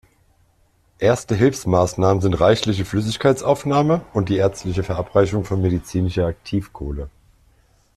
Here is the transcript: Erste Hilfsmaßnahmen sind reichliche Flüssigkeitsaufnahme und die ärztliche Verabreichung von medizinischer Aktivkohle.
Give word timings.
Erste 0.97 1.35
Hilfsmaßnahmen 1.35 2.21
sind 2.23 2.33
reichliche 2.41 2.85
Flüssigkeitsaufnahme 2.85 4.03
und 4.13 4.29
die 4.29 4.37
ärztliche 4.37 4.81
Verabreichung 4.81 5.45
von 5.45 5.61
medizinischer 5.61 6.25
Aktivkohle. 6.25 7.11